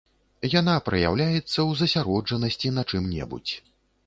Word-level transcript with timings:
Яна 0.59 0.73
праяўляецца 0.87 1.43
ў 1.43 1.71
засяроджанасці 1.83 2.73
на 2.81 2.87
чым-небудзь. 2.89 3.55